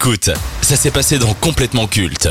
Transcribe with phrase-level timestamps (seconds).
[0.00, 0.30] Écoute,
[0.62, 2.28] ça s'est passé dans Complètement Culte.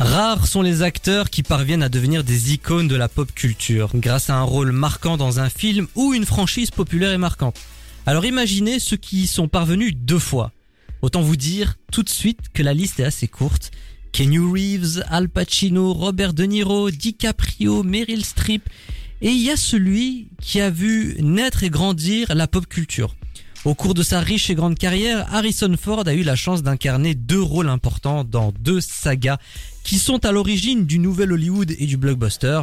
[0.00, 4.28] Rares sont les acteurs qui parviennent à devenir des icônes de la pop culture, grâce
[4.28, 7.56] à un rôle marquant dans un film ou une franchise populaire et marquante.
[8.06, 10.50] Alors imaginez ceux qui y sont parvenus deux fois.
[11.02, 13.70] Autant vous dire tout de suite que la liste est assez courte.
[14.12, 18.62] Kenny Reeves, Al Pacino, Robert De Niro, DiCaprio, Meryl Streep,
[19.20, 23.14] et il y a celui qui a vu naître et grandir la pop culture.
[23.64, 27.14] Au cours de sa riche et grande carrière, Harrison Ford a eu la chance d'incarner
[27.14, 29.38] deux rôles importants dans deux sagas
[29.82, 32.60] qui sont à l'origine du nouvel Hollywood et du blockbuster.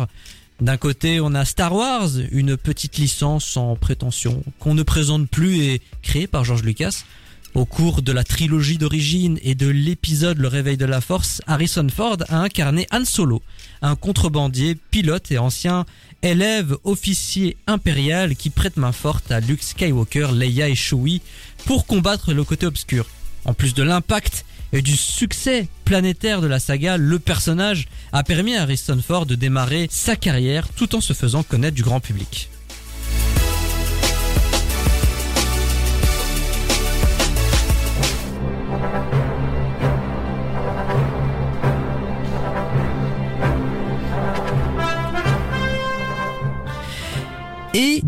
[0.61, 5.61] D'un côté, on a Star Wars, une petite licence sans prétention qu'on ne présente plus
[5.63, 7.03] et créée par George Lucas.
[7.55, 11.87] Au cours de la trilogie d'origine et de l'épisode Le Réveil de la Force, Harrison
[11.87, 13.43] Ford a incarné Han Solo,
[13.83, 15.85] un contrebandier, pilote et ancien
[16.23, 21.21] élève officier impérial qui prête main forte à Luke Skywalker, Leia et Chewie
[21.65, 23.05] pour combattre le côté obscur.
[23.45, 28.55] En plus de l'impact et du succès planétaire de la saga, le personnage a permis
[28.55, 32.49] à Harrison Ford de démarrer sa carrière tout en se faisant connaître du grand public.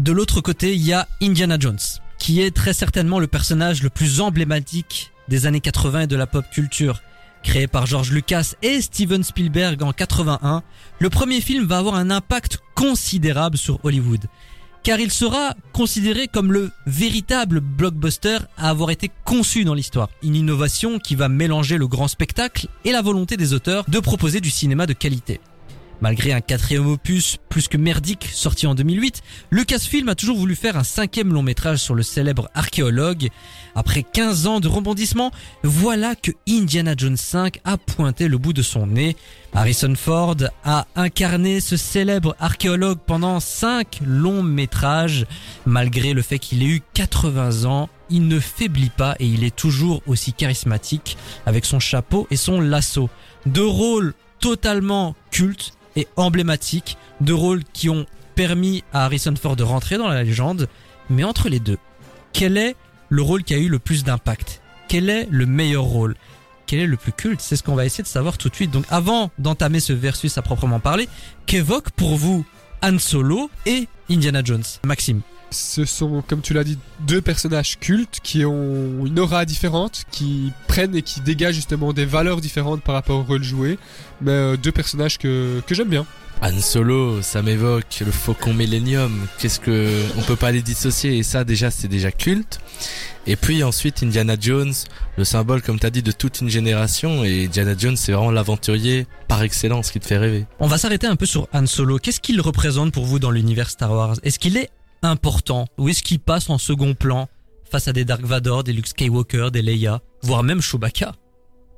[0.05, 1.79] De l'autre côté, il y a Indiana Jones,
[2.19, 6.27] qui est très certainement le personnage le plus emblématique des années 80 et de la
[6.27, 7.01] pop culture.
[7.41, 10.61] Créé par George Lucas et Steven Spielberg en 81,
[10.99, 14.25] le premier film va avoir un impact considérable sur Hollywood.
[14.83, 20.09] Car il sera considéré comme le véritable blockbuster à avoir été conçu dans l'histoire.
[20.21, 24.39] Une innovation qui va mélanger le grand spectacle et la volonté des auteurs de proposer
[24.39, 25.41] du cinéma de qualité.
[26.01, 30.77] Malgré un quatrième opus plus que merdique sorti en 2008, Lucasfilm a toujours voulu faire
[30.77, 33.29] un cinquième long métrage sur le célèbre archéologue.
[33.75, 35.31] Après 15 ans de rebondissement,
[35.63, 39.15] voilà que Indiana Jones 5 a pointé le bout de son nez.
[39.53, 45.25] Harrison Ford a incarné ce célèbre archéologue pendant 5 longs métrages.
[45.65, 49.55] Malgré le fait qu'il ait eu 80 ans, il ne faiblit pas et il est
[49.55, 53.09] toujours aussi charismatique avec son chapeau et son lasso.
[53.45, 59.63] Deux rôles totalement cultes et emblématiques, deux rôles qui ont permis à Harrison Ford de
[59.63, 60.67] rentrer dans la légende,
[61.09, 61.77] mais entre les deux,
[62.33, 62.75] quel est
[63.09, 64.61] le rôle qui a eu le plus d'impact?
[64.87, 66.15] Quel est le meilleur rôle?
[66.67, 67.41] Quel est le plus culte?
[67.41, 68.71] C'est ce qu'on va essayer de savoir tout de suite.
[68.71, 71.07] Donc avant d'entamer ce versus à proprement parler,
[71.45, 72.45] qu'évoque pour vous
[72.83, 74.63] Han Solo et Indiana Jones?
[74.83, 75.21] Maxime
[75.55, 80.51] ce sont, comme tu l'as dit, deux personnages cultes qui ont une aura différente, qui
[80.67, 83.79] prennent et qui dégagent justement des valeurs différentes par rapport au rôle joué,
[84.21, 86.05] mais euh, deux personnages que, que j'aime bien.
[86.41, 89.25] Han Solo, ça m'évoque le Faucon Millennium.
[89.39, 91.17] Qu'est-ce que on peut pas les dissocier?
[91.17, 92.59] Et ça déjà c'est déjà culte.
[93.25, 94.73] Et puis ensuite Indiana Jones,
[95.17, 99.07] le symbole comme t'as dit de toute une génération et Indiana Jones c'est vraiment l'aventurier
[99.29, 100.45] par excellence qui te fait rêver.
[100.59, 101.99] On va s'arrêter un peu sur Han Solo.
[101.99, 104.17] Qu'est-ce qu'il représente pour vous dans l'univers Star Wars?
[104.23, 104.69] Est-ce qu'il est
[105.09, 107.27] important Ou est-ce qu'il passe en second plan
[107.69, 111.13] face à des Dark Vador, des Luke Skywalker, des Leia, voire même Chewbacca?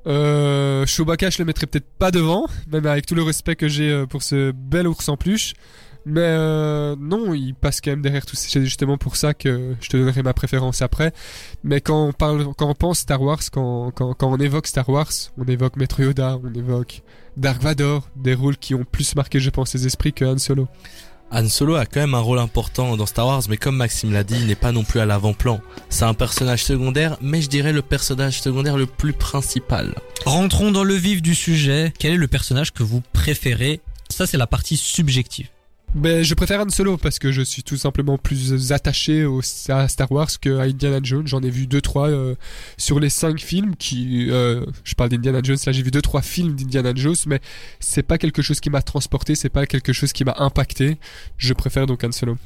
[0.07, 3.91] Euh, Chewbacca, je le mettrais peut-être pas devant, même avec tout le respect que j'ai
[3.91, 5.53] euh, pour ce bel ours en peluche.
[6.09, 8.37] Mais euh, non, il passe quand même derrière tout.
[8.37, 11.11] C'est justement pour ça que je te donnerai ma préférence après.
[11.65, 14.87] Mais quand on parle, quand on pense Star Wars, quand, quand, quand on évoque Star
[14.87, 17.01] Wars, on évoque Maître Yoda, on évoque
[17.35, 20.69] Dark Vador, des rôles qui ont plus marqué, je pense, les esprits que Han Solo.
[21.29, 24.23] Han Solo a quand même un rôle important dans Star Wars, mais comme Maxime l'a
[24.23, 25.59] dit, il n'est pas non plus à l'avant-plan.
[25.89, 29.93] C'est un personnage secondaire, mais je dirais le personnage secondaire le plus principal.
[30.25, 31.91] Rentrons dans le vif du sujet.
[31.99, 33.81] Quel est le personnage que vous préférez?
[34.09, 35.49] Ça, c'est la partie subjective.
[35.97, 39.27] Ben, je préfère Han Solo parce que je suis tout simplement plus attaché
[39.69, 41.25] à Star Wars que à Indiana Jones.
[41.25, 42.35] J'en ai vu deux trois euh,
[42.77, 45.57] sur les cinq films qui, euh, je parle d'Indiana Jones.
[45.65, 47.41] Là, j'ai vu deux trois films d'Indiana Jones, mais
[47.79, 50.97] c'est pas quelque chose qui m'a transporté, c'est pas quelque chose qui m'a impacté.
[51.39, 52.37] Je préfère donc Han Solo.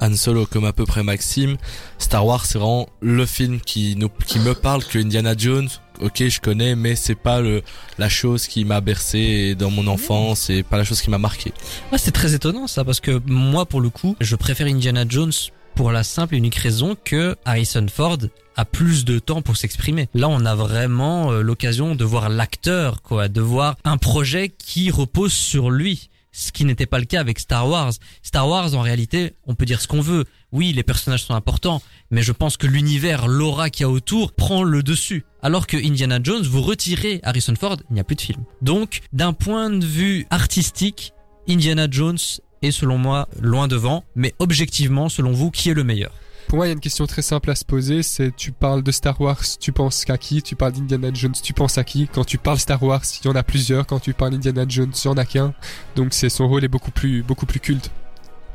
[0.00, 1.56] Han Solo comme à peu près Maxime.
[1.98, 5.70] Star Wars c'est vraiment le film qui nous qui me parle que Indiana Jones.
[6.00, 7.62] Ok, je connais, mais c'est pas le
[7.98, 11.52] la chose qui m'a bercé dans mon enfance, c'est pas la chose qui m'a marqué.
[11.92, 15.32] Ah, c'est très étonnant ça parce que moi pour le coup, je préfère Indiana Jones
[15.74, 18.18] pour la simple et unique raison que Harrison Ford
[18.56, 20.08] a plus de temps pour s'exprimer.
[20.14, 24.90] Là, on a vraiment euh, l'occasion de voir l'acteur, quoi, de voir un projet qui
[24.90, 27.92] repose sur lui ce qui n'était pas le cas avec Star Wars.
[28.22, 30.24] Star Wars, en réalité, on peut dire ce qu'on veut.
[30.52, 34.32] Oui, les personnages sont importants, mais je pense que l'univers, l'aura qu'il y a autour,
[34.32, 35.24] prend le dessus.
[35.42, 38.42] Alors que Indiana Jones, vous retirez Harrison Ford, il n'y a plus de film.
[38.62, 41.12] Donc, d'un point de vue artistique,
[41.48, 42.18] Indiana Jones
[42.62, 46.12] est selon moi loin devant, mais objectivement, selon vous, qui est le meilleur?
[46.48, 48.82] Pour moi, il y a une question très simple à se poser, c'est tu parles
[48.82, 50.42] de Star Wars, tu penses qu'à qui?
[50.42, 52.08] Tu parles d'Indiana Jones, tu penses à qui?
[52.08, 53.86] Quand tu parles Star Wars, il y en a plusieurs.
[53.86, 55.54] Quand tu parles Indiana Jones, il y en a qu'un.
[55.94, 57.92] Donc c'est son rôle est beaucoup plus beaucoup plus culte.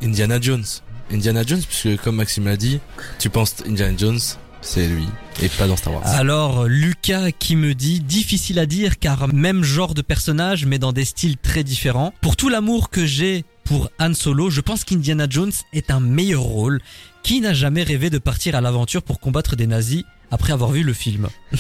[0.02, 0.66] Indiana Jones.
[1.12, 2.80] Indiana Jones, puisque comme Maxime l'a dit,
[3.20, 4.20] tu penses Indiana Jones,
[4.62, 5.06] c'est lui,
[5.42, 6.06] et pas dans Star Wars.
[6.08, 10.92] Alors, Lucas qui me dit, difficile à dire car même genre de personnage, mais dans
[10.92, 12.14] des styles très différents.
[12.22, 16.42] Pour tout l'amour que j'ai pour Han Solo, je pense qu'Indiana Jones est un meilleur
[16.42, 16.82] rôle.
[17.24, 20.84] Qui n'a jamais rêvé de partir à l'aventure pour combattre des nazis après avoir vu
[20.84, 21.28] le film?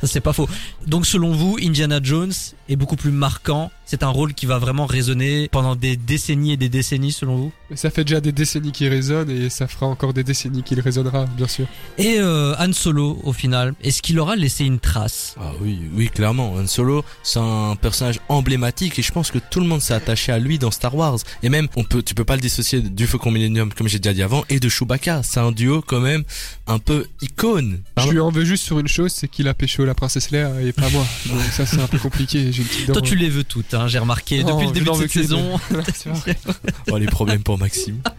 [0.00, 0.48] Ça c'est pas faux.
[0.86, 2.32] Donc selon vous, Indiana Jones
[2.68, 3.70] est beaucoup plus marquant.
[3.90, 7.52] C'est un rôle qui va vraiment résonner pendant des décennies et des décennies selon vous?
[7.70, 10.78] Mais ça fait déjà des décennies qu'il résonne et ça fera encore des décennies qu'il
[10.80, 11.66] résonnera, bien sûr.
[11.96, 15.36] Et euh, Han Solo au final, est-ce qu'il aura laissé une trace?
[15.40, 16.52] Ah oui, oui, clairement.
[16.52, 20.32] Han Solo, c'est un personnage emblématique et je pense que tout le monde s'est attaché
[20.32, 21.16] à lui dans Star Wars.
[21.42, 24.12] Et même, on peut, tu peux pas le dissocier du Faucon Millennium, comme j'ai déjà
[24.12, 25.22] dit avant, et de Chewbacca.
[25.22, 26.24] C'est un duo quand même
[26.66, 27.80] un peu icône.
[27.96, 30.60] Je lui en veux juste sur une chose, c'est qu'il a pécho la princesse Léa
[30.60, 31.06] et pas moi.
[31.24, 32.52] Donc ça c'est un peu compliqué.
[32.52, 34.90] J'ai une petite Toi tu les veux toutes, hein, j'ai remarqué Non, depuis le début
[34.90, 35.60] de cette saison.
[36.90, 38.00] Oh, les problèmes pour Maxime.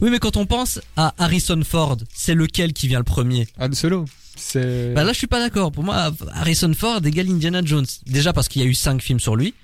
[0.00, 3.46] Oui mais quand on pense à Harrison Ford, c'est lequel qui vient le premier?
[3.60, 4.04] Han Solo.
[4.54, 5.72] Bah là je suis pas d'accord.
[5.72, 7.86] Pour moi Harrison Ford égale Indiana Jones.
[8.06, 9.54] Déjà parce qu'il y a eu cinq films sur lui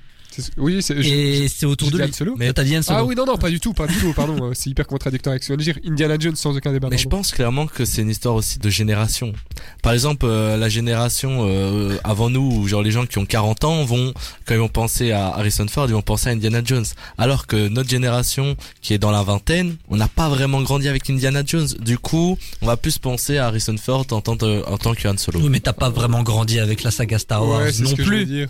[0.56, 1.00] Oui, c'est.
[1.02, 2.04] je- et c'est autour de lui.
[2.04, 2.34] Han Solo.
[2.36, 2.98] Mais t'as dit Han Solo.
[3.00, 4.36] Ah oui, non, non, pas du tout, pas du tout, pardon.
[4.44, 5.78] euh, C'est hyper contradictoire avec ce vient de dire.
[5.86, 6.88] Indiana Jones sans aucun débat.
[6.90, 9.32] Mais je pense clairement que c'est une histoire aussi de génération.
[9.82, 13.64] Par exemple, euh, la génération euh, avant nous, où genre les gens qui ont 40
[13.64, 14.12] ans vont,
[14.46, 16.84] quand ils vont penser à Harrison Ford, ils vont penser à Indiana Jones.
[17.18, 21.08] Alors que notre génération, qui est dans la vingtaine, on n'a pas vraiment grandi avec
[21.10, 21.68] Indiana Jones.
[21.80, 25.06] Du coup, on va plus penser à Harrison Ford en tant, que- en tant que
[25.08, 25.40] Han Solo.
[25.40, 28.02] Oui, mais t'as pas vraiment grandi avec la saga Star Wars Ouais, non ce que
[28.02, 28.18] je plus.
[28.20, 28.48] veux dire.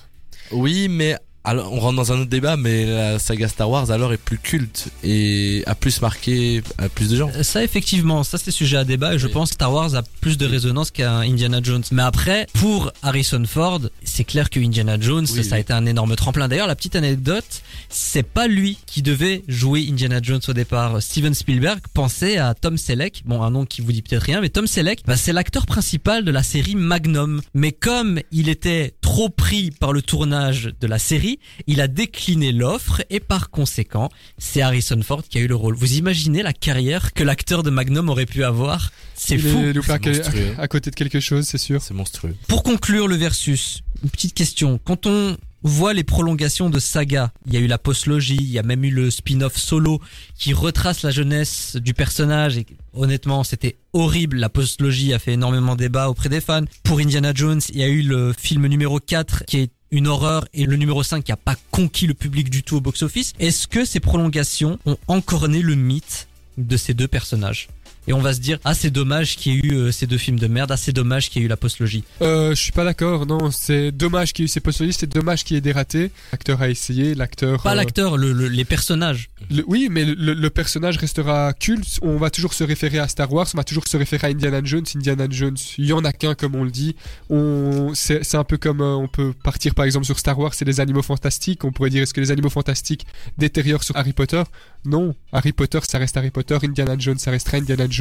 [0.52, 4.12] Oui, mais alors on rentre dans un autre débat, mais la saga Star Wars alors
[4.12, 7.30] est plus culte et a plus marqué à plus de gens.
[7.42, 9.32] Ça effectivement, ça c'est sujet à débat et je Oui.
[9.32, 11.82] pense que Star Wars a plus de résonance qu'un Indiana Jones.
[11.92, 15.86] Mais après, pour Harrison Ford, c'est clair que Indiana Jones, Oui, ça a été un
[15.86, 16.48] énorme tremplin.
[16.48, 17.44] D'ailleurs, la petite anecdote,
[17.88, 21.02] c'est pas lui qui devait jouer Indiana Jones au départ.
[21.02, 24.48] Steven Spielberg pensait à Tom Selleck, bon un nom qui vous dit peut-être rien, mais
[24.48, 27.42] Tom Selleck, bah, c'est l'acteur principal de la série Magnum.
[27.52, 31.38] Mais comme il était trop pris par le tournage de la série,
[31.68, 34.08] il a décliné l'offre et par conséquent,
[34.38, 35.76] c'est Harrison Ford qui a eu le rôle.
[35.76, 38.90] Vous imaginez la carrière que l'acteur de Magnum aurait pu avoir?
[39.14, 39.58] C'est Il fou.
[39.66, 40.54] est loupé à, C'est monstrueux.
[40.58, 41.80] à côté de quelque chose, c'est sûr.
[41.80, 42.34] C'est monstrueux.
[42.48, 44.80] Pour conclure le versus, une petite question.
[44.84, 48.58] Quand on voit les prolongations de saga, il y a eu la postlogie, il y
[48.58, 50.00] a même eu le spin-off solo
[50.38, 54.36] qui retrace la jeunesse du personnage et honnêtement c'était horrible.
[54.36, 56.64] La postlogie a fait énormément débat auprès des fans.
[56.82, 60.44] Pour Indiana Jones, il y a eu le film numéro 4 qui est une horreur
[60.52, 63.32] et le numéro 5 qui a pas conquis le public du tout au box-office.
[63.38, 66.28] Est-ce que ces prolongations ont encorné le mythe
[66.58, 67.68] de ces deux personnages?
[68.06, 70.18] Et on va se dire ah c'est dommage qu'il y ait eu euh, ces deux
[70.18, 72.04] films de merde, ah c'est dommage qu'il y ait eu la postlogie.
[72.22, 75.12] Euh, je suis pas d'accord, non, c'est dommage qu'il y ait eu ces postologistes, c'est
[75.12, 76.10] dommage qu'il y ait des ratés.
[76.32, 77.62] L'acteur a essayé, l'acteur.
[77.62, 79.28] Pas euh, l'acteur, le, le- les personnages.
[79.50, 81.98] le- oui, mais le, le personnage restera culte.
[82.02, 84.60] On va toujours se référer à Star Wars, on va toujours se référer à Indiana
[84.62, 84.84] Jones.
[84.96, 86.96] Indiana Jones, il y en a qu'un, comme on le dit.
[87.30, 90.54] On, c'est, c'est un peu comme euh, on peut partir par exemple sur Star Wars,
[90.54, 91.64] c'est les animaux fantastiques.
[91.64, 93.06] On pourrait dire est-ce que les animaux fantastiques
[93.38, 94.42] détériorent sur Harry Potter?
[94.84, 96.58] Non, Harry Potter, ça reste Harry Potter.
[96.62, 97.93] Indiana Jones, ça restera Indiana Jones,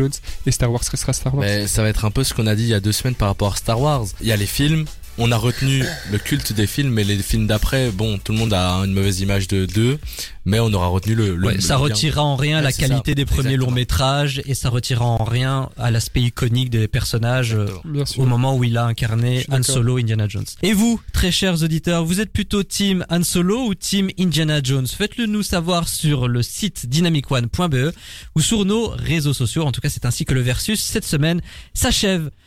[0.46, 1.48] et Star Wars restera Star Wars.
[1.68, 3.28] Ça va être un peu ce qu'on a dit il y a deux semaines par
[3.28, 4.06] rapport à Star Wars.
[4.22, 4.86] Il y a les films.
[5.20, 8.52] On a retenu le culte des films, mais les films d'après, bon, tout le monde
[8.54, 10.00] a une mauvaise image de d'eux,
[10.44, 11.36] mais on aura retenu le.
[11.36, 11.90] le Ouais, ça le bien.
[11.90, 13.16] retirera en rien Ouais, la qualité ça.
[13.16, 13.66] des premiers Exactement.
[13.68, 17.68] longs métrages et ça retirera en rien à l'aspect iconique des personnages euh,
[18.18, 19.62] au moment où il a incarné Han.
[19.62, 20.46] Solo, Indiana Jones.
[20.64, 24.88] Et vous, très chers auditeurs, vous êtes plutôt team Han Solo ou team Indiana Jones?
[24.88, 27.94] Faites-le nous savoir sur le site dynamicone.be
[28.36, 29.64] ou sur nos réseaux sociaux.
[29.64, 31.40] En tout cas, c'est ainsi que le versus cette semaine
[31.76, 32.32] s'achève.